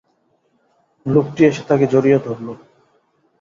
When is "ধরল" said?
2.25-2.47